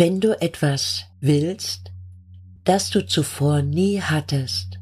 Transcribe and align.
Wenn 0.00 0.18
du 0.18 0.32
etwas 0.40 1.04
willst, 1.20 1.92
das 2.64 2.88
du 2.88 3.06
zuvor 3.06 3.60
nie 3.60 4.00
hattest, 4.00 4.80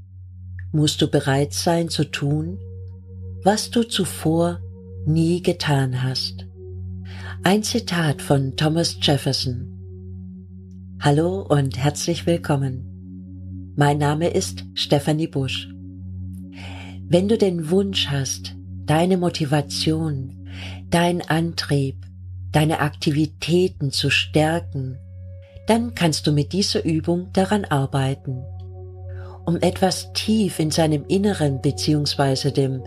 musst 0.70 1.02
du 1.02 1.08
bereit 1.08 1.52
sein 1.52 1.88
zu 1.88 2.04
tun, 2.04 2.56
was 3.42 3.68
du 3.72 3.82
zuvor 3.82 4.60
nie 5.06 5.42
getan 5.42 6.04
hast. 6.04 6.46
Ein 7.42 7.64
Zitat 7.64 8.22
von 8.22 8.54
Thomas 8.54 8.96
Jefferson. 9.02 9.66
Hallo 11.00 11.42
und 11.42 11.76
herzlich 11.76 12.24
willkommen. 12.24 13.74
Mein 13.74 13.98
Name 13.98 14.28
ist 14.28 14.66
Stephanie 14.74 15.26
Busch. 15.26 15.68
Wenn 17.08 17.26
du 17.26 17.36
den 17.36 17.70
Wunsch 17.70 18.06
hast, 18.06 18.54
deine 18.86 19.16
Motivation, 19.16 20.48
dein 20.90 21.22
Antrieb, 21.22 22.06
deine 22.52 22.78
Aktivitäten 22.78 23.90
zu 23.90 24.10
stärken, 24.10 24.96
dann 25.68 25.94
kannst 25.94 26.26
du 26.26 26.32
mit 26.32 26.52
dieser 26.52 26.84
Übung 26.84 27.28
daran 27.34 27.66
arbeiten. 27.66 28.42
Um 29.44 29.56
etwas 29.60 30.12
tief 30.14 30.58
in 30.58 30.70
seinem 30.70 31.04
Inneren 31.08 31.60
bzw. 31.60 32.50
dem 32.50 32.82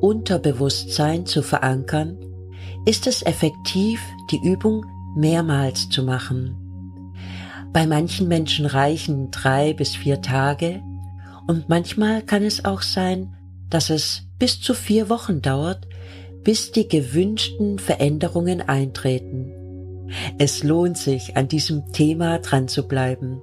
Unterbewusstsein 0.00 1.24
zu 1.24 1.42
verankern, 1.42 2.18
ist 2.84 3.06
es 3.06 3.22
effektiv, 3.22 4.00
die 4.30 4.40
Übung 4.44 4.84
mehrmals 5.16 5.88
zu 5.88 6.02
machen. 6.02 6.54
Bei 7.72 7.86
manchen 7.86 8.28
Menschen 8.28 8.66
reichen 8.66 9.30
drei 9.30 9.72
bis 9.72 9.96
vier 9.96 10.20
Tage 10.20 10.82
und 11.46 11.70
manchmal 11.70 12.22
kann 12.22 12.42
es 12.42 12.66
auch 12.66 12.82
sein, 12.82 13.34
dass 13.70 13.88
es 13.88 14.22
bis 14.38 14.60
zu 14.60 14.74
vier 14.74 15.08
Wochen 15.08 15.40
dauert, 15.40 15.88
bis 16.44 16.70
die 16.70 16.86
gewünschten 16.86 17.78
Veränderungen 17.78 18.60
eintreten. 18.60 19.55
Es 20.38 20.62
lohnt 20.62 20.98
sich, 20.98 21.36
an 21.36 21.48
diesem 21.48 21.92
Thema 21.92 22.38
dran 22.38 22.68
zu 22.68 22.86
bleiben. 22.86 23.42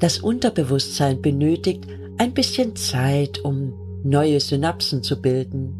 Das 0.00 0.18
Unterbewusstsein 0.18 1.20
benötigt 1.20 1.86
ein 2.18 2.34
bisschen 2.34 2.76
Zeit, 2.76 3.44
um 3.44 3.74
neue 4.04 4.40
Synapsen 4.40 5.02
zu 5.02 5.20
bilden. 5.20 5.74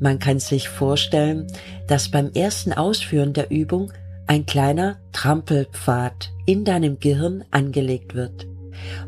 Man 0.00 0.18
kann 0.18 0.38
sich 0.38 0.68
vorstellen, 0.68 1.46
dass 1.86 2.10
beim 2.10 2.30
ersten 2.32 2.72
Ausführen 2.72 3.32
der 3.32 3.50
Übung 3.50 3.92
ein 4.26 4.46
kleiner 4.46 4.98
Trampelpfad 5.12 6.30
in 6.46 6.64
deinem 6.64 6.98
Gehirn 6.98 7.44
angelegt 7.50 8.14
wird. 8.14 8.46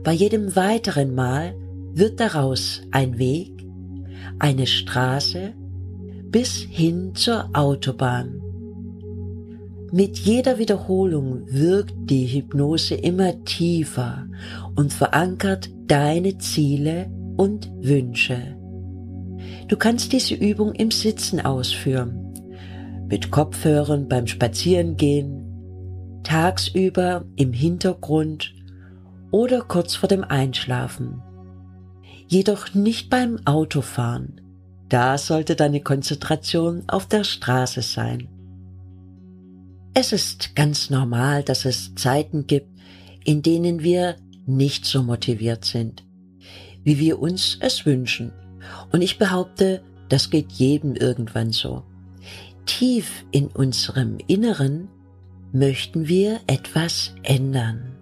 Bei 0.03 0.13
jedem 0.13 0.55
weiteren 0.55 1.15
Mal 1.15 1.55
wird 1.93 2.21
daraus 2.21 2.83
ein 2.91 3.19
Weg, 3.19 3.53
eine 4.39 4.67
Straße 4.67 5.55
bis 6.31 6.59
hin 6.59 7.15
zur 7.15 7.49
Autobahn. 7.55 8.44
Mit 9.97 10.19
jeder 10.19 10.59
Wiederholung 10.59 11.47
wirkt 11.47 11.95
die 12.11 12.27
Hypnose 12.27 12.97
immer 12.97 13.45
tiefer 13.45 14.27
und 14.75 14.93
verankert 14.93 15.71
deine 15.87 16.37
Ziele 16.39 17.09
und 17.37 17.71
Wünsche. 17.81 18.57
Du 19.69 19.77
kannst 19.77 20.13
diese 20.13 20.35
Übung 20.35 20.73
im 20.73 20.91
Sitzen 20.91 21.41
ausführen, 21.41 22.35
mit 23.09 23.31
Kopfhörern 23.31 24.09
beim 24.09 24.27
Spazierengehen, 24.27 26.21
tagsüber 26.25 27.25
im 27.37 27.53
Hintergrund 27.53 28.53
oder 29.31 29.61
kurz 29.61 29.95
vor 29.95 30.09
dem 30.09 30.25
Einschlafen. 30.25 31.23
Jedoch 32.27 32.75
nicht 32.75 33.11
beim 33.11 33.39
Autofahren. 33.45 34.41
Da 34.89 35.19
sollte 35.19 35.55
deine 35.55 35.83
Konzentration 35.83 36.83
auf 36.89 37.07
der 37.07 37.23
Straße 37.23 37.83
sein. 37.83 38.34
Es 39.97 40.13
ist 40.13 40.57
ganz 40.57 40.91
normal, 40.91 41.45
dass 41.45 41.65
es 41.65 41.95
Zeiten 41.95 42.49
gibt, 42.49 42.69
in 43.23 43.43
denen 43.43 43.85
wir 43.85 44.17
nicht 44.45 44.87
so 44.87 45.05
motiviert 45.05 45.65
sind, 45.65 46.05
wie 46.83 46.99
wir 46.99 47.21
uns 47.21 47.59
es 47.61 47.87
wünschen. 47.87 48.33
Und 48.91 49.03
ich 49.03 49.19
behaupte, 49.19 49.85
das 50.09 50.31
geht 50.31 50.51
jedem 50.51 50.97
irgendwann 50.97 51.53
so. 51.53 51.85
Tief 52.67 53.25
in 53.31 53.47
unserem 53.47 54.19
Inneren 54.27 54.89
möchten 55.53 56.09
wir 56.09 56.41
etwas 56.49 57.15
ändern. 57.23 57.93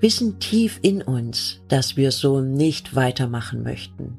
Wissen 0.00 0.38
tief 0.38 0.78
in 0.82 1.02
uns, 1.02 1.60
dass 1.66 1.96
wir 1.96 2.12
so 2.12 2.40
nicht 2.40 2.94
weitermachen 2.94 3.64
möchten, 3.64 4.16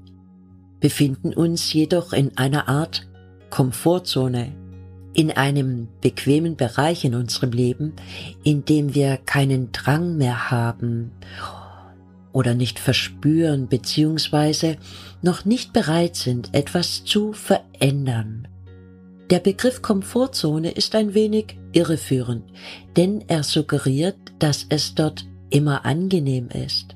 befinden 0.81 1.33
uns 1.33 1.71
jedoch 1.71 2.11
in 2.11 2.37
einer 2.37 2.67
Art 2.67 3.07
Komfortzone, 3.49 4.51
in 5.17 5.31
einem 5.31 5.87
bequemen 5.99 6.55
Bereich 6.55 7.03
in 7.03 7.15
unserem 7.15 7.51
Leben, 7.51 7.93
in 8.43 8.65
dem 8.65 8.93
wir 8.93 9.17
keinen 9.17 9.71
Drang 9.71 10.15
mehr 10.15 10.51
haben 10.51 11.11
oder 12.31 12.53
nicht 12.53 12.77
verspüren 12.77 13.67
beziehungsweise 13.67 14.77
noch 15.23 15.43
nicht 15.43 15.73
bereit 15.73 16.15
sind, 16.15 16.53
etwas 16.53 17.03
zu 17.03 17.33
verändern. 17.33 18.47
Der 19.31 19.39
Begriff 19.39 19.81
Komfortzone 19.81 20.69
ist 20.69 20.93
ein 20.93 21.15
wenig 21.15 21.57
irreführend, 21.71 22.43
denn 22.95 23.25
er 23.27 23.41
suggeriert, 23.41 24.17
dass 24.37 24.67
es 24.69 24.93
dort 24.93 25.25
immer 25.49 25.83
angenehm 25.83 26.49
ist. 26.49 26.95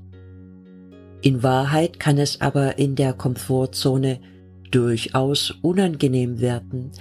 In 1.24 1.42
Wahrheit 1.42 2.00
kann 2.00 2.20
es 2.20 2.40
aber 2.40 2.78
in 2.78 2.96
der 2.96 3.14
Komfortzone 3.14 4.20
durchaus 4.70 5.56
unangenehm 5.64 6.40
werden, 6.40 6.92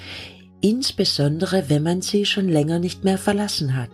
insbesondere 0.61 1.69
wenn 1.69 1.83
man 1.83 2.03
sie 2.03 2.27
schon 2.27 2.49
länger 2.49 2.79
nicht 2.79 3.05
mehr 3.05 3.19
verlassen 3.19 3.77
hat. 3.77 3.91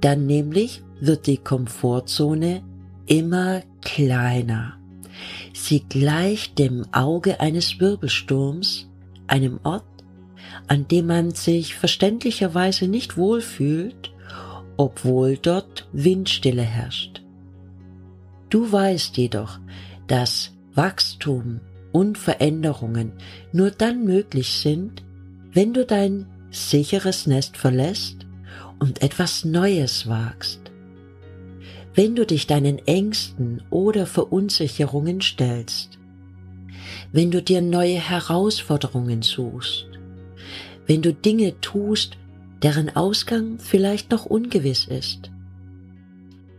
Dann 0.00 0.26
nämlich 0.26 0.82
wird 1.00 1.26
die 1.26 1.38
Komfortzone 1.38 2.62
immer 3.06 3.62
kleiner. 3.82 4.78
Sie 5.52 5.80
gleicht 5.80 6.58
dem 6.58 6.86
Auge 6.92 7.40
eines 7.40 7.78
Wirbelsturms, 7.78 8.88
einem 9.26 9.60
Ort, 9.62 9.84
an 10.68 10.88
dem 10.88 11.06
man 11.06 11.30
sich 11.32 11.74
verständlicherweise 11.74 12.88
nicht 12.88 13.16
wohlfühlt, 13.16 14.12
obwohl 14.76 15.36
dort 15.36 15.88
Windstille 15.92 16.62
herrscht. 16.62 17.22
Du 18.50 18.70
weißt 18.70 19.16
jedoch, 19.16 19.58
dass 20.06 20.52
Wachstum 20.74 21.60
und 21.92 22.18
Veränderungen 22.18 23.12
nur 23.52 23.70
dann 23.70 24.04
möglich 24.04 24.50
sind, 24.50 25.02
wenn 25.52 25.72
du 25.72 25.84
dein 25.84 26.26
sicheres 26.50 27.26
Nest 27.26 27.56
verlässt 27.56 28.26
und 28.78 29.02
etwas 29.02 29.44
Neues 29.44 30.08
wagst. 30.08 30.60
Wenn 31.94 32.16
du 32.16 32.24
dich 32.24 32.46
deinen 32.46 32.78
Ängsten 32.86 33.62
oder 33.70 34.06
Verunsicherungen 34.06 35.20
stellst, 35.20 35.98
wenn 37.12 37.30
du 37.30 37.42
dir 37.42 37.60
neue 37.60 37.98
Herausforderungen 37.98 39.22
suchst, 39.22 39.86
wenn 40.86 41.02
du 41.02 41.12
Dinge 41.12 41.60
tust, 41.60 42.16
deren 42.62 42.94
Ausgang 42.94 43.58
vielleicht 43.58 44.10
noch 44.10 44.24
ungewiss 44.24 44.86
ist. 44.86 45.30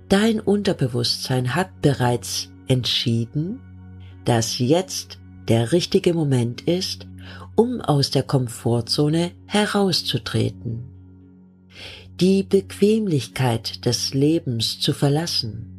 Dein 0.10 0.40
Unterbewusstsein 0.40 1.56
hat 1.56 1.82
bereits 1.82 2.50
entschieden, 2.68 3.60
dass 4.26 4.60
jetzt 4.60 5.20
der 5.48 5.72
richtige 5.72 6.14
Moment 6.14 6.62
ist, 6.62 7.08
um 7.56 7.82
aus 7.82 8.12
der 8.12 8.24
Komfortzone 8.24 9.32
herauszutreten, 9.46 10.84
die 12.20 12.44
Bequemlichkeit 12.44 13.86
des 13.86 14.14
Lebens 14.14 14.80
zu 14.80 14.94
verlassen. 14.94 15.70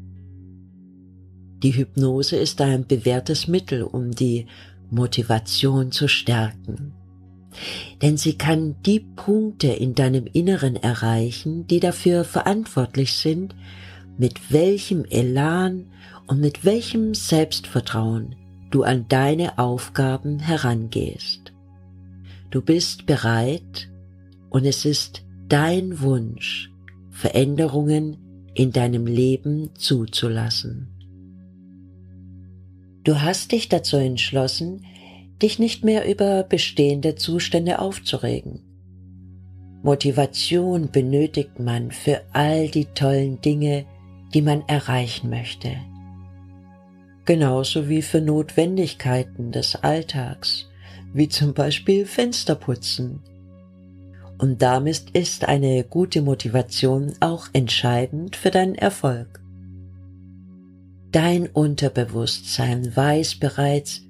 Die 1.62 1.75
Hypnose 1.75 2.36
ist 2.36 2.60
ein 2.60 2.86
bewährtes 2.86 3.48
Mittel, 3.48 3.82
um 3.82 4.10
die 4.10 4.47
Motivation 4.91 5.92
zu 5.92 6.08
stärken. 6.08 6.92
Denn 8.02 8.16
sie 8.16 8.36
kann 8.36 8.76
die 8.84 9.00
Punkte 9.00 9.69
in 9.69 9.94
deinem 9.94 10.26
Inneren 10.26 10.76
erreichen, 10.76 11.66
die 11.66 11.81
dafür 11.81 12.25
verantwortlich 12.25 13.14
sind, 13.14 13.55
mit 14.19 14.52
welchem 14.52 15.05
Elan 15.05 15.87
und 16.26 16.40
mit 16.40 16.64
welchem 16.64 17.14
Selbstvertrauen 17.14 18.34
du 18.75 18.82
an 18.82 19.06
deine 19.09 19.59
Aufgaben 19.59 20.41
herangehst. 20.41 21.53
Du 22.50 22.61
bist 22.61 23.06
bereit 23.06 23.88
und 24.50 24.65
es 24.65 24.85
ist 24.85 25.25
dein 25.49 26.00
Wunsch, 26.00 26.73
Veränderungen 27.11 28.17
in 28.55 28.73
deinem 28.73 29.06
Leben 29.06 29.71
zuzulassen. 29.76 30.88
Du 33.05 33.21
hast 33.21 33.53
dich 33.53 33.69
dazu 33.69 33.97
entschlossen, 33.97 34.85
dich 35.41 35.61
nicht 35.61 35.85
mehr 35.85 36.11
über 36.11 36.43
bestehende 36.43 37.15
Zustände 37.15 37.79
aufzuregen. 37.79 38.61
Motivation 39.85 40.91
benötigt 40.91 41.61
man 41.61 41.93
für 41.93 42.23
all 42.32 42.69
die 42.69 42.87
tollen 42.87 43.41
Dinge, 43.41 43.85
die 44.32 44.43
man 44.43 44.62
erreichen 44.67 45.31
möchte 45.31 45.76
genauso 47.25 47.88
wie 47.88 48.03
für 48.03 48.21
Notwendigkeiten 48.21 49.53
des 49.53 49.76
Alltags, 49.76 50.67
wie 51.12 51.29
zum 51.29 51.55
Beispiel 51.55 52.06
Fensterputzen. 52.06 53.21
Und 54.38 54.61
damit 54.62 55.11
ist 55.12 55.47
eine 55.47 55.85
gute 55.85 56.21
Motivation 56.21 57.15
auch 57.21 57.47
entscheidend 57.53 58.37
für 58.37 58.50
deinen 58.50 58.75
Erfolg. 58.75 59.41
Dein 61.12 61.47
Unterbewusstsein 61.47 62.94
weiß 62.94 63.37
bereits, 63.37 64.03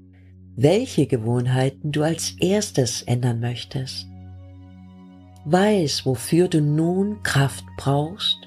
welche 0.57 1.07
Gewohnheiten 1.07 1.93
du 1.93 2.03
als 2.03 2.35
erstes 2.41 3.03
ändern 3.03 3.41
möchtest. 3.41 4.07
Weiß, 5.45 6.07
wofür 6.07 6.49
du 6.49 6.63
nun 6.63 7.23
Kraft 7.23 7.65
brauchst 7.77 8.39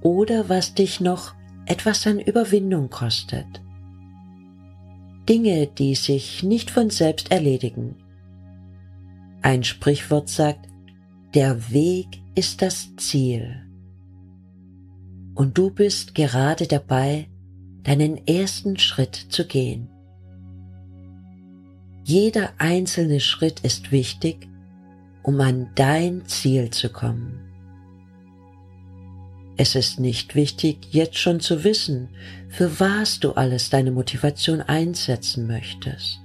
oder 0.00 0.48
was 0.48 0.74
dich 0.74 1.00
noch 1.00 1.34
etwas 1.66 2.06
an 2.06 2.18
Überwindung 2.18 2.90
kostet. 2.90 3.46
Dinge, 5.28 5.66
die 5.66 5.94
sich 5.94 6.42
nicht 6.42 6.70
von 6.70 6.90
selbst 6.90 7.30
erledigen. 7.30 7.96
Ein 9.42 9.64
Sprichwort 9.64 10.28
sagt, 10.28 10.68
der 11.34 11.70
Weg 11.70 12.06
ist 12.34 12.62
das 12.62 12.94
Ziel. 12.96 13.62
Und 15.34 15.58
du 15.58 15.70
bist 15.70 16.14
gerade 16.14 16.66
dabei, 16.66 17.28
deinen 17.82 18.26
ersten 18.26 18.78
Schritt 18.78 19.14
zu 19.14 19.46
gehen. 19.46 19.88
Jeder 22.04 22.50
einzelne 22.58 23.20
Schritt 23.20 23.60
ist 23.60 23.92
wichtig, 23.92 24.48
um 25.22 25.40
an 25.40 25.70
dein 25.74 26.24
Ziel 26.26 26.70
zu 26.70 26.88
kommen. 26.88 27.45
Es 29.58 29.74
ist 29.74 29.98
nicht 29.98 30.34
wichtig, 30.34 30.88
jetzt 30.90 31.16
schon 31.16 31.40
zu 31.40 31.64
wissen, 31.64 32.10
für 32.48 32.78
was 32.78 33.20
du 33.20 33.32
alles 33.32 33.70
deine 33.70 33.90
Motivation 33.90 34.60
einsetzen 34.60 35.46
möchtest. 35.46 36.20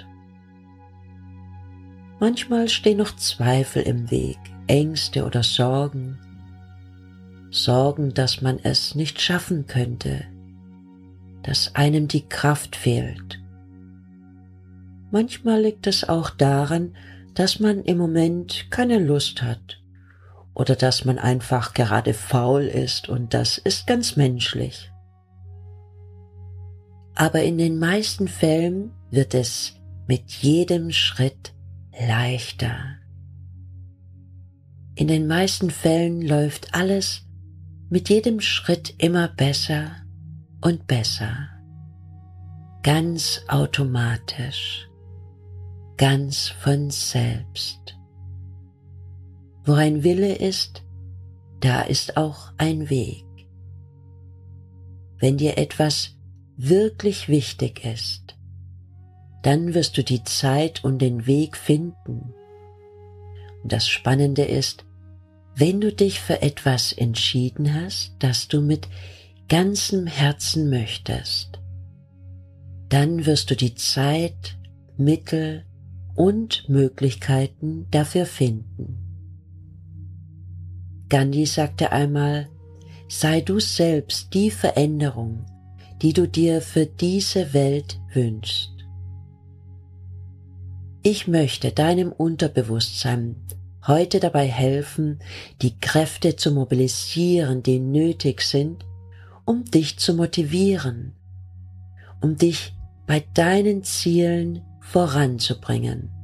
Manchmal 2.19 2.67
stehen 2.67 2.97
noch 2.97 3.15
Zweifel 3.15 3.83
im 3.83 4.11
Weg, 4.11 4.37
Ängste 4.67 5.25
oder 5.25 5.43
Sorgen. 5.43 6.19
Sorgen, 7.51 8.13
dass 8.13 8.41
man 8.41 8.59
es 8.63 8.95
nicht 8.95 9.21
schaffen 9.21 9.65
könnte, 9.65 10.25
dass 11.43 11.73
einem 11.73 12.07
die 12.07 12.27
Kraft 12.27 12.75
fehlt. 12.75 13.39
Manchmal 15.09 15.61
liegt 15.61 15.87
es 15.87 16.07
auch 16.07 16.29
daran, 16.29 16.95
dass 17.33 17.59
man 17.59 17.83
im 17.83 17.97
Moment 17.97 18.67
keine 18.69 18.99
Lust 18.99 19.41
hat 19.41 19.80
oder 20.53 20.75
dass 20.75 21.05
man 21.05 21.17
einfach 21.17 21.73
gerade 21.73 22.13
faul 22.13 22.63
ist 22.63 23.09
und 23.09 23.33
das 23.33 23.57
ist 23.57 23.87
ganz 23.87 24.15
menschlich. 24.15 24.91
Aber 27.15 27.43
in 27.43 27.57
den 27.57 27.79
meisten 27.79 28.27
Fällen 28.27 28.91
wird 29.09 29.33
es 29.33 29.75
mit 30.07 30.31
jedem 30.31 30.91
Schritt 30.91 31.53
leichter. 32.07 32.97
In 34.95 35.07
den 35.07 35.27
meisten 35.27 35.69
Fällen 35.69 36.21
läuft 36.21 36.73
alles 36.73 37.23
mit 37.89 38.09
jedem 38.09 38.39
Schritt 38.39 38.93
immer 38.97 39.27
besser 39.27 39.91
und 40.61 40.87
besser. 40.87 41.49
Ganz 42.83 43.41
automatisch, 43.47 44.87
ganz 45.97 46.47
von 46.47 46.89
selbst. 46.89 47.97
Wo 49.63 49.73
ein 49.73 50.03
Wille 50.03 50.35
ist, 50.35 50.83
da 51.59 51.81
ist 51.81 52.17
auch 52.17 52.51
ein 52.57 52.89
Weg. 52.89 53.25
Wenn 55.19 55.37
dir 55.37 55.57
etwas 55.57 56.15
wirklich 56.57 57.29
wichtig 57.29 57.85
ist, 57.85 58.35
dann 59.43 59.73
wirst 59.73 59.97
du 59.97 60.03
die 60.03 60.23
Zeit 60.23 60.83
und 60.83 60.99
den 60.99 61.27
Weg 61.27 61.57
finden. 61.57 62.33
Und 63.63 63.71
das 63.71 63.87
Spannende 63.87 64.43
ist, 64.43 64.85
wenn 65.55 65.81
du 65.81 65.91
dich 65.93 66.21
für 66.21 66.41
etwas 66.41 66.93
entschieden 66.93 67.73
hast, 67.73 68.15
das 68.19 68.47
du 68.47 68.61
mit 68.61 68.87
ganzem 69.47 70.07
Herzen 70.07 70.69
möchtest, 70.69 71.59
dann 72.89 73.25
wirst 73.25 73.51
du 73.51 73.55
die 73.55 73.75
Zeit, 73.75 74.57
Mittel 74.97 75.65
und 76.15 76.67
Möglichkeiten 76.69 77.87
dafür 77.91 78.25
finden. 78.25 79.00
Gandhi 81.11 81.45
sagte 81.45 81.91
einmal, 81.91 82.47
sei 83.09 83.41
du 83.41 83.59
selbst 83.59 84.33
die 84.33 84.49
Veränderung, 84.49 85.45
die 86.01 86.13
du 86.13 86.25
dir 86.25 86.61
für 86.61 86.85
diese 86.85 87.53
Welt 87.53 87.99
wünschst. 88.13 88.71
Ich 91.03 91.27
möchte 91.27 91.73
deinem 91.73 92.13
Unterbewusstsein 92.13 93.35
heute 93.85 94.21
dabei 94.21 94.47
helfen, 94.47 95.19
die 95.61 95.77
Kräfte 95.79 96.37
zu 96.37 96.53
mobilisieren, 96.53 97.61
die 97.61 97.79
nötig 97.79 98.41
sind, 98.41 98.85
um 99.43 99.65
dich 99.65 99.99
zu 99.99 100.13
motivieren, 100.13 101.11
um 102.21 102.37
dich 102.37 102.73
bei 103.05 103.21
deinen 103.33 103.83
Zielen 103.83 104.61
voranzubringen. 104.79 106.20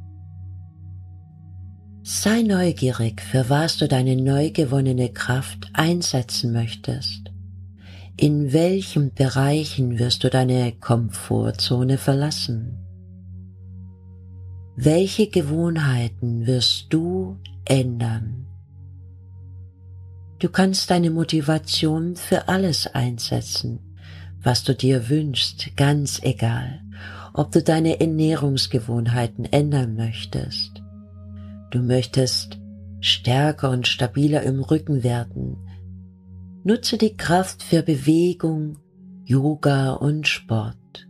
Sei 2.09 2.42
neugierig, 2.42 3.21
für 3.21 3.50
was 3.50 3.80
du 3.80 3.86
deine 3.86 4.15
neu 4.15 4.51
gewonnene 4.51 5.09
Kraft 5.09 5.68
einsetzen 5.74 6.54
möchtest. 6.54 7.33
In 8.15 8.54
welchen 8.54 9.13
Bereichen 9.13 10.00
wirst 10.00 10.24
du 10.24 10.30
deine 10.30 10.71
Komfortzone 10.71 11.98
verlassen? 11.98 12.77
Welche 14.77 15.27
Gewohnheiten 15.27 16.48
wirst 16.48 16.86
du 16.92 17.39
ändern? 17.65 18.48
Du 20.39 20.48
kannst 20.48 20.89
deine 20.89 21.10
Motivation 21.10 22.15
für 22.15 22.48
alles 22.48 22.88
einsetzen, 22.88 23.80
was 24.42 24.63
du 24.63 24.74
dir 24.74 25.10
wünschst, 25.10 25.75
ganz 25.75 26.21
egal, 26.24 26.80
ob 27.33 27.51
du 27.51 27.62
deine 27.62 28.00
Ernährungsgewohnheiten 28.00 29.44
ändern 29.44 29.98
möchtest 29.98 30.76
Du 31.72 31.80
möchtest 31.80 32.60
stärker 33.00 33.69
und 33.72 33.88
stabiler 33.88 34.44
im 34.44 34.62
Rücken 34.62 35.04
werden. 35.04 35.58
Nutze 36.64 36.98
die 36.98 37.16
Kraft 37.16 37.64
für 37.64 37.84
Bewegung, 37.84 38.80
Yoga 39.25 39.94
und 39.94 40.28
Sport. 40.28 41.08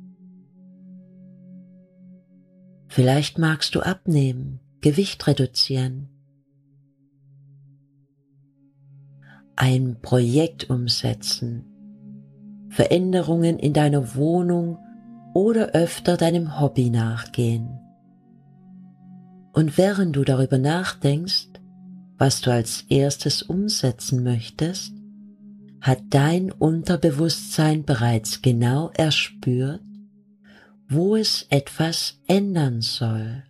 Vielleicht 2.87 3.37
magst 3.37 3.75
du 3.75 3.81
abnehmen, 3.81 4.59
Gewicht 4.81 5.27
reduzieren, 5.27 6.09
ein 9.55 9.97
Projekt 10.01 10.69
umsetzen, 10.69 11.65
Veränderungen 12.69 13.59
in 13.59 13.73
deiner 13.73 14.15
Wohnung 14.15 14.77
oder 15.33 15.69
öfter 15.69 16.17
deinem 16.17 16.59
Hobby 16.59 16.89
nachgehen. 16.89 17.79
Und 19.53 19.77
während 19.77 20.15
du 20.15 20.23
darüber 20.23 20.57
nachdenkst, 20.57 21.47
was 22.17 22.41
du 22.41 22.51
als 22.51 22.81
erstes 22.89 23.41
umsetzen 23.41 24.23
möchtest, 24.23 24.93
hat 25.81 25.99
dein 26.09 26.51
Unterbewusstsein 26.51 27.85
bereits 27.85 28.41
genau 28.41 28.89
erspürt, 28.95 29.81
wo 30.89 31.15
es 31.15 31.45
etwas 31.49 32.19
ändern 32.27 32.81
soll. 32.81 33.43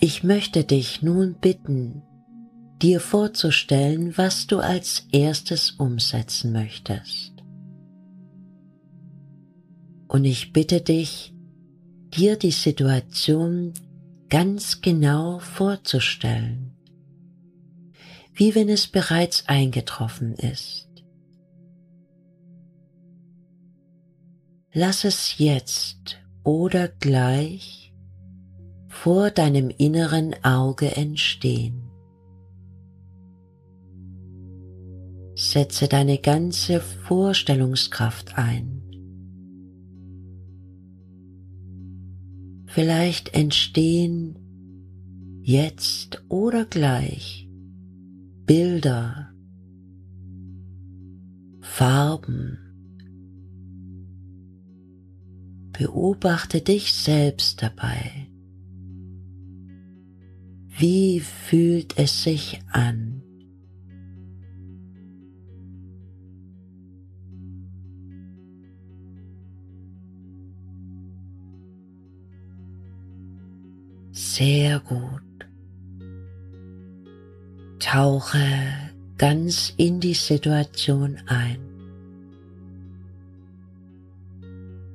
Ich 0.00 0.22
möchte 0.22 0.62
dich 0.62 1.02
nun 1.02 1.34
bitten, 1.34 2.02
dir 2.80 3.00
vorzustellen, 3.00 4.16
was 4.16 4.46
du 4.46 4.60
als 4.60 5.08
erstes 5.10 5.72
umsetzen 5.72 6.52
möchtest. 6.52 7.37
Und 10.08 10.24
ich 10.24 10.52
bitte 10.52 10.80
dich, 10.80 11.34
dir 12.14 12.36
die 12.36 12.50
Situation 12.50 13.74
ganz 14.30 14.80
genau 14.80 15.38
vorzustellen, 15.38 16.74
wie 18.34 18.54
wenn 18.54 18.68
es 18.68 18.86
bereits 18.86 19.44
eingetroffen 19.46 20.34
ist. 20.34 20.88
Lass 24.72 25.04
es 25.04 25.38
jetzt 25.38 26.18
oder 26.44 26.88
gleich 26.88 27.92
vor 28.88 29.30
deinem 29.30 29.70
inneren 29.70 30.34
Auge 30.44 30.96
entstehen. 30.96 31.84
Setze 35.34 35.86
deine 35.88 36.18
ganze 36.18 36.80
Vorstellungskraft 36.80 38.36
ein. 38.36 38.87
Vielleicht 42.68 43.32
entstehen 43.34 44.38
jetzt 45.40 46.22
oder 46.28 46.66
gleich 46.66 47.48
Bilder, 48.44 49.32
Farben, 51.60 52.58
beobachte 55.72 56.60
dich 56.60 56.92
selbst 56.92 57.62
dabei. 57.62 58.28
Wie 60.66 61.20
fühlt 61.20 61.98
es 61.98 62.22
sich 62.22 62.60
an? 62.70 63.17
Sehr 74.38 74.78
gut. 74.78 75.48
Tauche 77.80 78.38
ganz 79.16 79.74
in 79.76 79.98
die 79.98 80.14
Situation 80.14 81.18
ein. 81.26 81.58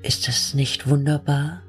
Ist 0.01 0.29
es 0.29 0.53
nicht 0.53 0.88
wunderbar? 0.88 1.62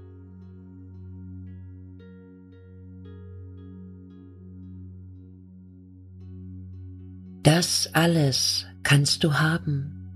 Das 7.43 7.90
alles 7.93 8.66
kannst 8.85 9.25
du 9.25 9.35
haben. 9.40 10.12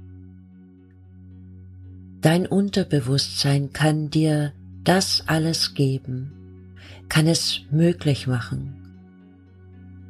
Dein 2.20 2.46
Unterbewusstsein 2.46 3.72
kann 3.72 4.10
dir 4.10 4.52
das 4.84 5.24
alles 5.26 5.74
geben, 5.74 6.37
kann 7.08 7.26
es 7.26 7.60
möglich 7.70 8.26
machen. 8.26 8.74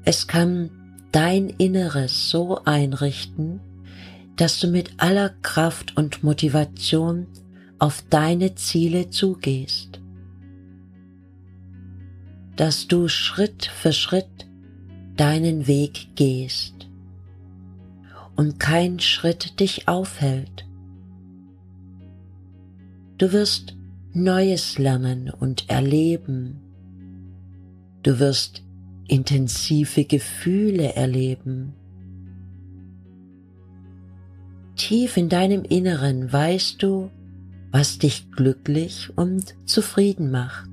Es 0.05 0.27
kann 0.27 0.71
dein 1.13 1.49
Inneres 1.49 2.31
so 2.31 2.65
einrichten, 2.65 3.61
dass 4.37 4.61
du 4.61 4.69
mit 4.69 4.93
aller 4.99 5.31
Kraft 5.43 5.97
und 5.97 6.23
Motivation 6.23 7.27
auf 7.79 8.05
deine 8.09 8.55
Ziele 8.55 9.11
zugehst, 9.11 10.01
dass 12.57 12.89
du 12.89 13.09
Schritt 13.09 13.67
für 13.67 13.93
Schritt 13.93 14.49
deinen 15.17 15.67
Weg 15.67 16.15
gehst 16.15 16.89
und 18.37 18.61
kein 18.61 19.01
Schritt 19.01 19.59
dich 19.61 19.89
aufhält. 19.89 20.65
Du 23.19 23.33
wirst 23.33 23.75
Neues 24.13 24.79
lernen 24.79 25.29
und 25.29 25.69
erleben. 25.69 26.68
Du 28.03 28.19
wirst 28.19 28.63
intensive 29.09 30.05
Gefühle 30.05 30.95
erleben. 30.95 31.75
Tief 34.77 35.17
in 35.17 35.29
deinem 35.29 35.65
Inneren 35.65 36.33
weißt 36.33 36.83
du, 36.83 37.11
was 37.73 37.99
dich 37.99 38.31
glücklich 38.31 39.11
und 39.17 39.55
zufrieden 39.67 40.31
macht. 40.31 40.69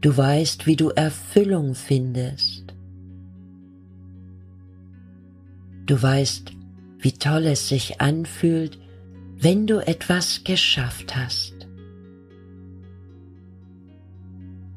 Du 0.00 0.16
weißt, 0.16 0.66
wie 0.66 0.76
du 0.76 0.90
Erfüllung 0.90 1.74
findest. 1.74 2.74
Du 5.86 6.00
weißt, 6.00 6.52
wie 7.00 7.12
toll 7.12 7.46
es 7.46 7.68
sich 7.68 8.00
anfühlt, 8.00 8.78
wenn 9.36 9.66
du 9.66 9.78
etwas 9.78 10.44
geschafft 10.44 11.16
hast. 11.16 11.59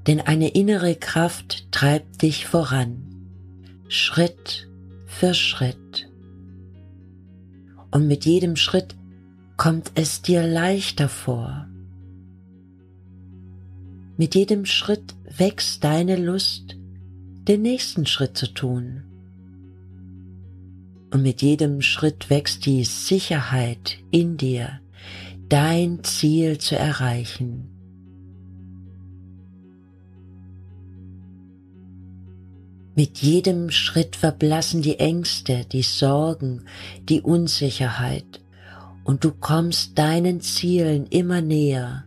Denn 0.07 0.19
eine 0.19 0.49
innere 0.49 0.95
Kraft 0.95 1.71
treibt 1.71 2.21
dich 2.21 2.45
voran, 2.45 3.27
Schritt 3.87 4.69
für 5.05 5.33
Schritt. 5.33 6.09
Und 7.91 8.07
mit 8.07 8.25
jedem 8.25 8.55
Schritt 8.55 8.95
kommt 9.55 9.91
es 9.95 10.21
dir 10.21 10.45
leichter 10.45 11.07
vor. 11.07 11.67
Mit 14.17 14.35
jedem 14.35 14.65
Schritt 14.65 15.15
wächst 15.37 15.83
deine 15.83 16.15
Lust, 16.15 16.75
den 17.47 17.61
nächsten 17.61 18.05
Schritt 18.05 18.37
zu 18.37 18.53
tun 18.53 19.03
und 21.13 21.21
mit 21.21 21.43
jedem 21.43 21.81
Schritt 21.81 22.31
wächst 22.31 22.65
die 22.65 22.83
Sicherheit 22.83 23.99
in 24.09 24.35
dir, 24.35 24.81
dein 25.47 26.03
Ziel 26.03 26.57
zu 26.57 26.75
erreichen. 26.75 27.69
Mit 32.95 33.17
jedem 33.19 33.71
Schritt 33.71 34.15
verblassen 34.15 34.83
die 34.83 34.99
Ängste, 34.99 35.65
die 35.71 35.81
Sorgen, 35.81 36.65
die 37.09 37.21
Unsicherheit 37.21 38.41
und 39.03 39.23
du 39.23 39.31
kommst 39.31 39.97
deinen 39.97 40.41
Zielen 40.41 41.07
immer 41.07 41.41
näher. 41.41 42.05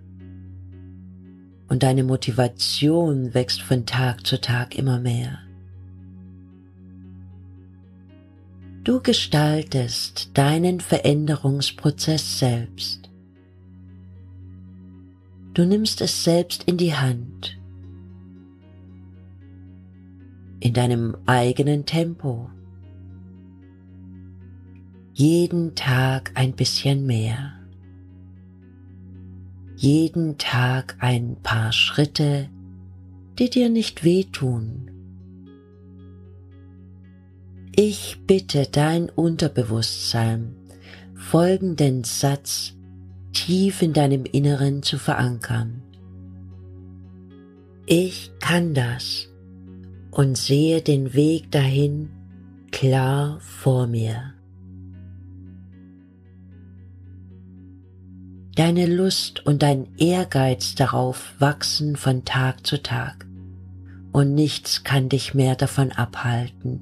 Und 1.69 1.83
deine 1.83 2.05
Motivation 2.05 3.35
wächst 3.35 3.61
von 3.63 3.87
Tag 3.87 4.27
zu 4.27 4.41
Tag 4.41 4.77
immer 4.77 5.01
mehr. 5.01 5.41
Du 8.85 9.01
gestaltest 9.01 10.31
deinen 10.35 10.79
Veränderungsprozess 10.79 12.39
selbst. 12.39 13.11
Du 15.55 15.65
nimmst 15.65 16.01
es 16.01 16.23
selbst 16.23 16.63
in 16.65 16.77
die 16.77 16.95
Hand, 16.95 17.59
in 20.67 20.75
deinem 20.75 21.17
eigenen 21.27 21.87
Tempo. 21.87 22.51
Jeden 25.15 25.75
Tag 25.75 26.33
ein 26.35 26.53
bisschen 26.53 27.07
mehr. 27.07 27.53
Jeden 29.77 30.39
Tag 30.39 30.97
ein 31.01 31.37
paar 31.43 31.73
Schritte, 31.73 32.49
die 33.39 33.49
dir 33.49 33.71
nicht 33.71 34.05
wehtun 34.05 34.87
ich 37.79 38.23
bitte 38.27 38.67
dein 38.73 39.11
Unterbewusstsein, 39.11 40.57
folgenden 41.15 42.05
Satz 42.05 42.73
tief 43.35 43.83
in 43.83 43.93
deinem 43.93 44.25
Inneren 44.25 44.83
zu 44.83 44.99
verankern. 44.99 45.83
Ich 47.85 48.33
kann 48.41 48.73
das 48.73 49.29
und 50.17 50.39
sehe 50.39 50.81
den 50.81 51.13
Weg 51.13 51.51
dahin 51.51 52.09
klar 52.71 53.39
vor 53.41 53.87
mir. 53.87 54.33
Deine 58.55 58.87
Lust 58.87 59.45
und 59.45 59.63
dein 59.63 59.95
Ehrgeiz 59.99 60.75
darauf 60.75 61.35
wachsen 61.39 61.97
von 61.97 62.25
Tag 62.25 62.67
zu 62.67 62.83
Tag 62.83 63.27
und 64.11 64.35
nichts 64.35 64.85
kann 64.85 65.11
dich 65.11 65.35
mehr 65.35 65.55
davon 65.55 65.93
abhalten, 65.93 66.81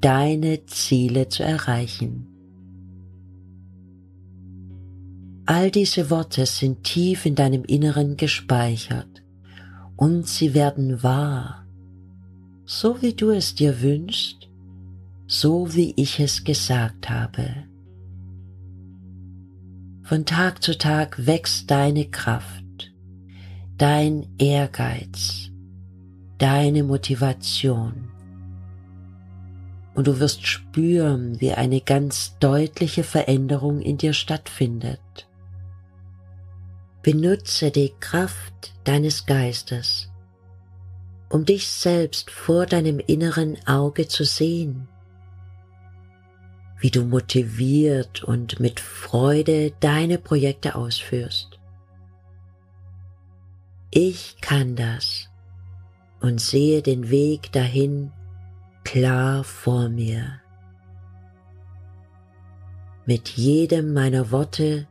deine 0.00 0.66
Ziele 0.66 1.28
zu 1.28 1.44
erreichen. 1.44 2.26
All 5.46 5.70
diese 5.70 6.10
Worte 6.10 6.46
sind 6.46 6.82
tief 6.82 7.26
in 7.26 7.36
deinem 7.36 7.62
Inneren 7.62 8.16
gespeichert 8.16 9.22
und 9.94 10.26
sie 10.26 10.52
werden 10.54 11.04
wahr, 11.04 11.61
so 12.80 13.02
wie 13.02 13.12
du 13.12 13.30
es 13.30 13.54
dir 13.54 13.82
wünschst, 13.82 14.48
so 15.26 15.74
wie 15.74 15.92
ich 15.96 16.18
es 16.20 16.42
gesagt 16.42 17.10
habe. 17.10 17.64
Von 20.04 20.24
Tag 20.24 20.62
zu 20.62 20.78
Tag 20.78 21.26
wächst 21.26 21.70
deine 21.70 22.06
Kraft, 22.06 22.94
dein 23.76 24.26
Ehrgeiz, 24.38 25.50
deine 26.38 26.82
Motivation 26.82 28.08
und 29.94 30.06
du 30.06 30.18
wirst 30.18 30.46
spüren, 30.46 31.38
wie 31.42 31.52
eine 31.52 31.82
ganz 31.82 32.38
deutliche 32.40 33.04
Veränderung 33.04 33.82
in 33.82 33.98
dir 33.98 34.14
stattfindet. 34.14 35.28
Benutze 37.02 37.70
die 37.70 37.92
Kraft 38.00 38.72
deines 38.84 39.26
Geistes, 39.26 40.11
um 41.32 41.46
dich 41.46 41.66
selbst 41.66 42.30
vor 42.30 42.66
deinem 42.66 42.98
inneren 42.98 43.56
Auge 43.66 44.06
zu 44.06 44.22
sehen, 44.22 44.86
wie 46.78 46.90
du 46.90 47.06
motiviert 47.06 48.22
und 48.22 48.60
mit 48.60 48.80
Freude 48.80 49.72
deine 49.80 50.18
Projekte 50.18 50.74
ausführst. 50.74 51.58
Ich 53.90 54.36
kann 54.42 54.76
das 54.76 55.30
und 56.20 56.38
sehe 56.38 56.82
den 56.82 57.08
Weg 57.08 57.50
dahin 57.52 58.12
klar 58.84 59.42
vor 59.42 59.88
mir. 59.88 60.42
Mit 63.06 63.30
jedem 63.30 63.94
meiner 63.94 64.30
Worte 64.30 64.86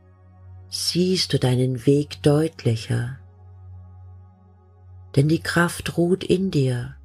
siehst 0.70 1.32
du 1.32 1.38
deinen 1.38 1.86
Weg 1.86 2.20
deutlicher, 2.24 3.21
denn 5.16 5.28
die 5.28 5.40
Kraft 5.40 5.96
ruht 5.96 6.24
in 6.24 6.50
dir. 6.50 6.96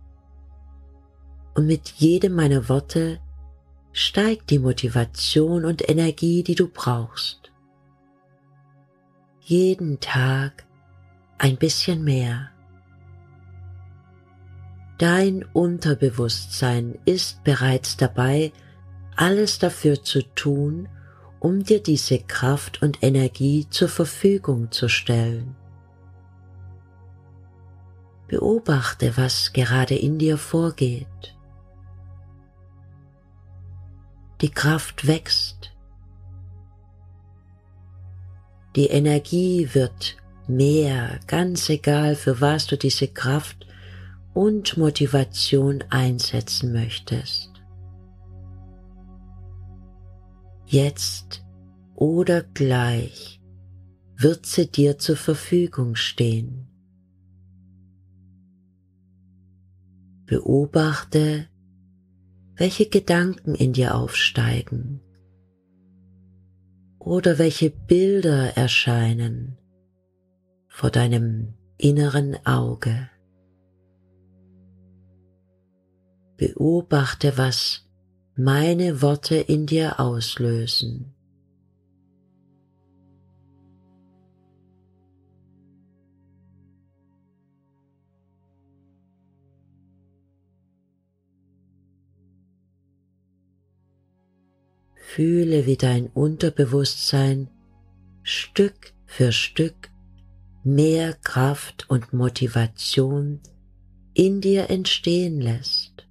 Und 1.55 1.67
mit 1.67 1.89
jedem 1.97 2.35
meiner 2.35 2.69
Worte 2.69 3.19
steigt 3.91 4.49
die 4.49 4.59
Motivation 4.59 5.65
und 5.65 5.89
Energie, 5.89 6.43
die 6.43 6.55
du 6.55 6.67
brauchst. 6.67 7.51
jeden 9.47 10.01
Tag 10.01 10.65
ein 11.37 11.55
bisschen 11.55 12.03
mehr. 12.03 12.49
Dein 14.97 15.45
Unterbewusstsein 15.53 16.97
ist 17.05 17.45
bereits 17.45 17.95
dabei, 17.95 18.51
alles 19.15 19.57
dafür 19.57 20.03
zu 20.03 20.21
tun, 20.35 20.89
um 21.39 21.63
dir 21.63 21.81
diese 21.81 22.19
Kraft 22.19 22.81
und 22.81 23.01
Energie 23.03 23.67
zur 23.69 23.87
Verfügung 23.87 24.71
zu 24.71 24.89
stellen. 24.89 25.55
Beobachte, 28.27 29.15
was 29.15 29.53
gerade 29.53 29.95
in 29.95 30.17
dir 30.17 30.37
vorgeht. 30.37 31.35
Die 34.41 34.49
Kraft 34.49 35.07
wächst. 35.07 35.71
Die 38.75 38.87
Energie 38.87 39.69
wird 39.73 40.17
mehr, 40.47 41.19
ganz 41.25 41.69
egal, 41.69 42.15
für 42.15 42.39
was 42.41 42.67
du 42.67 42.77
diese 42.77 43.07
Kraft 43.07 43.65
und 44.33 44.77
Motivation 44.77 45.83
einsetzen 45.89 46.71
möchtest. 46.73 47.51
Jetzt 50.67 51.43
oder 51.95 52.43
gleich 52.43 53.41
wird 54.15 54.45
sie 54.45 54.69
dir 54.69 54.97
zur 54.97 55.15
Verfügung 55.15 55.95
stehen. 55.95 56.67
Beobachte, 60.27 61.47
welche 62.57 62.89
Gedanken 62.89 63.55
in 63.55 63.71
dir 63.71 63.95
aufsteigen 63.95 64.99
oder 66.99 67.37
welche 67.37 67.69
Bilder 67.69 68.57
erscheinen 68.57 69.57
vor 70.67 70.91
deinem 70.91 71.53
inneren 71.77 72.35
Auge. 72.45 73.09
Beobachte, 76.35 77.37
was 77.37 77.89
meine 78.35 79.01
Worte 79.01 79.37
in 79.37 79.65
dir 79.65 79.99
auslösen. 79.99 81.16
Fühle, 95.17 95.65
wie 95.65 95.77
dein 95.77 96.05
Unterbewusstsein 96.09 97.49
Stück 98.21 98.93
für 99.07 99.31
Stück 99.31 99.89
mehr 100.63 101.15
Kraft 101.23 101.89
und 101.89 102.13
Motivation 102.13 103.39
in 104.13 104.41
dir 104.41 104.69
entstehen 104.69 105.41
lässt. 105.41 106.07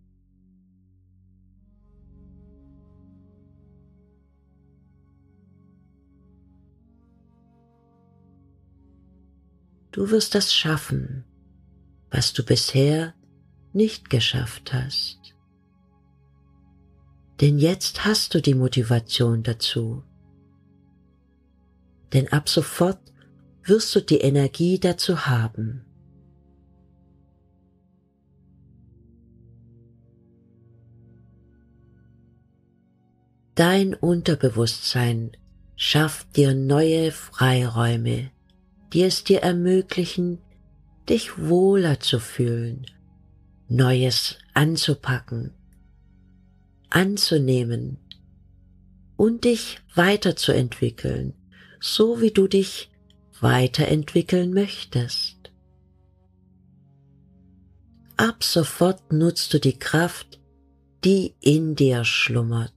Du 9.93 10.11
wirst 10.11 10.35
das 10.35 10.53
schaffen, 10.53 11.25
was 12.11 12.33
du 12.33 12.45
bisher 12.45 13.15
nicht 13.73 14.11
geschafft 14.11 14.73
hast 14.73 15.36
denn 17.41 17.59
jetzt 17.59 18.05
hast 18.05 18.35
du 18.35 18.41
die 18.41 18.55
Motivation 18.55 19.43
dazu. 19.43 20.03
Denn 22.13 22.29
ab 22.29 22.49
sofort 22.49 23.01
wirst 23.65 23.95
du 23.95 24.01
die 24.01 24.21
Energie 24.21 24.79
dazu 24.79 25.27
haben. 25.27 25.85
Dein 33.55 33.95
Unterbewusstsein 33.95 35.33
schafft 35.77 36.37
dir 36.37 36.55
neue 36.55 37.11
Freiräume, 37.11 38.31
die 38.93 39.03
es 39.03 39.25
dir 39.25 39.41
ermöglichen, 39.43 40.39
dich 41.09 41.39
wohler 41.39 42.01
zu 42.01 42.19
fühlen, 42.21 42.87
Neues 43.69 44.39
anzupacken 44.55 45.56
anzunehmen 46.91 47.99
und 49.17 49.45
dich 49.45 49.79
weiterzuentwickeln, 49.95 51.35
so 51.81 52.21
wie 52.21 52.31
du 52.31 52.49
dich 52.49 52.91
weiterentwickeln 53.41 54.53
möchtest. 54.53 55.37
Ab 58.17 58.43
sofort 58.43 59.13
nutzt 59.13 59.53
du 59.53 59.61
die 59.61 59.79
Kraft, 59.79 60.41
die 61.05 61.35
in 61.41 61.75
dir 61.75 62.05
schlummert. 62.05 62.73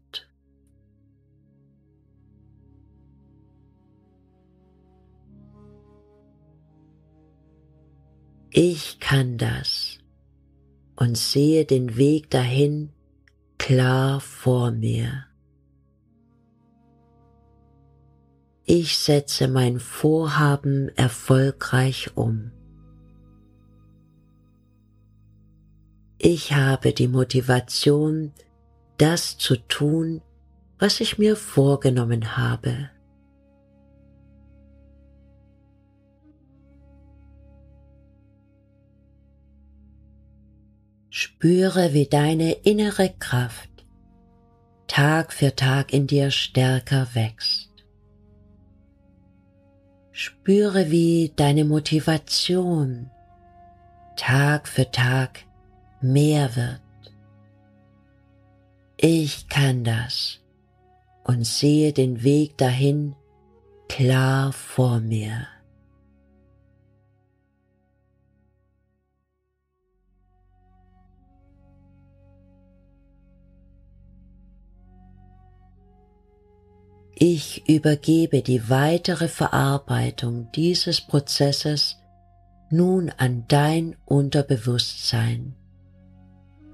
Ich 8.52 9.00
kann 9.00 9.38
das 9.38 10.00
und 10.95 11.17
sehe 11.17 11.65
den 11.65 11.95
Weg 11.98 12.30
dahin, 12.30 12.89
klar 13.60 14.19
vor 14.19 14.72
mir. 14.72 15.26
Ich 18.65 18.98
setze 18.98 19.48
mein 19.48 19.80
Vorhaben 19.80 20.89
erfolgreich 20.95 22.12
um. 22.15 22.52
Ich 26.17 26.54
habe 26.54 26.93
die 26.93 27.08
Motivation, 27.08 28.34
das 28.98 29.38
zu 29.38 29.56
tun, 29.56 30.22
was 30.78 31.00
ich 31.00 31.17
mir 31.17 31.36
vorgenommen 31.36 32.38
habe. 32.38 32.89
Spüre, 41.21 41.93
wie 41.93 42.05
deine 42.05 42.53
innere 42.53 43.10
Kraft 43.19 43.69
Tag 44.88 45.34
für 45.34 45.53
Tag 45.53 45.91
in 45.91 46.08
dir 46.08 46.32
stärker 46.32 47.10
wächst. 47.13 47.71
Spüre, 50.13 50.91
wie 50.91 51.34
deine 51.36 51.65
Motivation 51.65 53.12
Tag 54.15 54.69
für 54.69 54.89
Tag 54.91 55.43
mehr 55.99 56.55
wird. 56.55 57.13
Ich 58.95 59.49
kann 59.49 59.84
das 59.84 60.39
und 61.25 61.45
sehe 61.45 61.91
den 61.91 62.23
Weg 62.23 62.58
dahin 62.58 63.13
klar 63.89 64.53
vor 64.53 65.01
mir. 65.01 65.47
Ich 77.21 77.67
übergebe 77.67 78.41
die 78.41 78.69
weitere 78.69 79.27
Verarbeitung 79.27 80.49
dieses 80.55 81.01
Prozesses 81.01 81.97
nun 82.69 83.12
an 83.17 83.43
dein 83.49 83.97
Unterbewusstsein, 84.05 85.53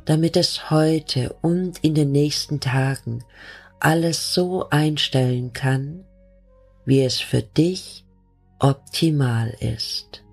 damit 0.05 0.37
es 0.37 0.69
heute 0.69 1.35
und 1.41 1.79
in 1.83 1.95
den 1.95 2.11
nächsten 2.11 2.59
Tagen 2.59 3.23
alles 3.79 4.35
so 4.35 4.69
einstellen 4.69 5.51
kann, 5.51 6.05
wie 6.85 7.01
es 7.01 7.19
für 7.19 7.41
dich 7.41 8.05
optimal 8.59 9.51
ist. 9.59 10.24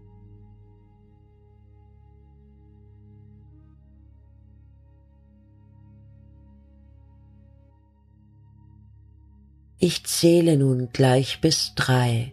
Ich 9.85 10.05
zähle 10.05 10.57
nun 10.57 10.91
gleich 10.93 11.41
bis 11.41 11.75
drei. 11.75 12.33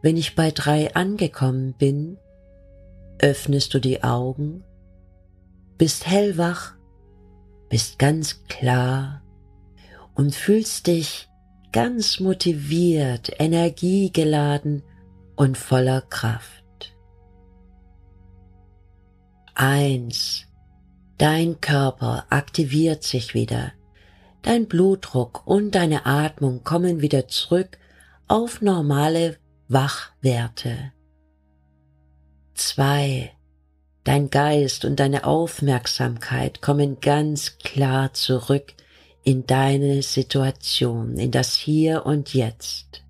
Wenn 0.00 0.16
ich 0.16 0.36
bei 0.36 0.52
drei 0.52 0.94
angekommen 0.94 1.74
bin, 1.76 2.18
öffnest 3.18 3.74
du 3.74 3.80
die 3.80 4.04
Augen, 4.04 4.62
bist 5.78 6.06
hellwach, 6.06 6.76
bist 7.68 7.98
ganz 7.98 8.44
klar 8.44 9.24
und 10.14 10.36
fühlst 10.36 10.86
dich 10.86 11.28
ganz 11.72 12.20
motiviert, 12.20 13.32
energiegeladen 13.40 14.84
und 15.34 15.58
voller 15.58 16.02
Kraft. 16.02 16.94
Eins. 19.56 20.46
Dein 21.18 21.60
Körper 21.60 22.26
aktiviert 22.30 23.02
sich 23.02 23.34
wieder 23.34 23.72
Dein 24.42 24.66
Blutdruck 24.66 25.46
und 25.46 25.76
deine 25.76 26.04
Atmung 26.04 26.64
kommen 26.64 27.00
wieder 27.00 27.28
zurück 27.28 27.78
auf 28.26 28.60
normale 28.60 29.36
Wachwerte. 29.68 30.92
Zwei, 32.54 33.32
dein 34.02 34.30
Geist 34.30 34.84
und 34.84 34.98
deine 34.98 35.24
Aufmerksamkeit 35.24 36.60
kommen 36.60 37.00
ganz 37.00 37.58
klar 37.58 38.14
zurück 38.14 38.74
in 39.22 39.46
deine 39.46 40.02
Situation, 40.02 41.16
in 41.18 41.30
das 41.30 41.54
Hier 41.54 42.04
und 42.04 42.34
Jetzt. 42.34 43.04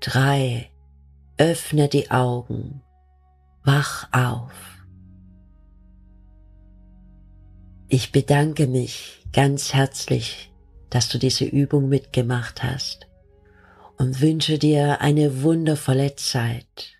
Drei, 0.00 0.70
öffne 1.36 1.88
die 1.88 2.10
Augen, 2.10 2.82
wach 3.62 4.08
auf. 4.12 4.52
Ich 7.88 8.12
bedanke 8.12 8.66
mich 8.66 9.17
ganz 9.32 9.74
herzlich, 9.74 10.50
dass 10.90 11.08
du 11.08 11.18
diese 11.18 11.44
Übung 11.44 11.88
mitgemacht 11.88 12.62
hast 12.62 13.06
und 13.96 14.20
wünsche 14.20 14.58
dir 14.58 15.00
eine 15.00 15.42
wundervolle 15.42 16.16
Zeit. 16.16 16.97